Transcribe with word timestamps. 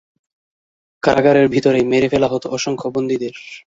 কারাগারের 1.03 1.47
ভিতরেই 1.47 1.85
মেরে 1.85 2.07
ফেলা 2.09 2.27
হত 2.27 2.43
অসংখ্য 2.47 2.87
বন্দীদের। 2.89 3.33